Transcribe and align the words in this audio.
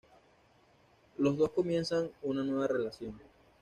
Los 1.19 1.37
dos 1.37 1.51
comienzan 1.51 2.09
una 2.23 2.41
nueva 2.43 2.65
relación. 2.65 3.21